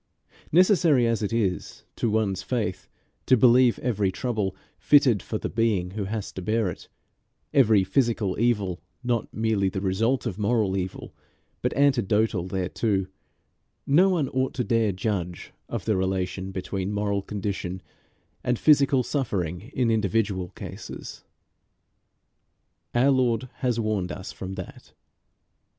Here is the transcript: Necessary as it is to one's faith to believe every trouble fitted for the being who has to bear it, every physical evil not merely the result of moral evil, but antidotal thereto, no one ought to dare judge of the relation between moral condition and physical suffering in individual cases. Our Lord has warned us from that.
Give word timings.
Necessary 0.51 1.05
as 1.05 1.21
it 1.21 1.31
is 1.31 1.83
to 1.97 2.09
one's 2.09 2.41
faith 2.41 2.89
to 3.27 3.37
believe 3.37 3.77
every 3.83 4.11
trouble 4.11 4.55
fitted 4.79 5.21
for 5.21 5.37
the 5.37 5.47
being 5.47 5.91
who 5.91 6.05
has 6.05 6.31
to 6.31 6.41
bear 6.41 6.71
it, 6.71 6.87
every 7.53 7.83
physical 7.83 8.39
evil 8.39 8.81
not 9.03 9.31
merely 9.31 9.69
the 9.69 9.79
result 9.79 10.25
of 10.25 10.39
moral 10.39 10.75
evil, 10.75 11.13
but 11.61 11.71
antidotal 11.75 12.47
thereto, 12.47 13.05
no 13.85 14.09
one 14.09 14.27
ought 14.29 14.55
to 14.55 14.63
dare 14.63 14.91
judge 14.91 15.53
of 15.69 15.85
the 15.85 15.95
relation 15.95 16.49
between 16.51 16.91
moral 16.91 17.21
condition 17.21 17.79
and 18.43 18.57
physical 18.57 19.03
suffering 19.03 19.69
in 19.75 19.91
individual 19.91 20.49
cases. 20.55 21.23
Our 22.95 23.11
Lord 23.11 23.49
has 23.57 23.79
warned 23.79 24.11
us 24.11 24.31
from 24.31 24.53
that. 24.53 24.93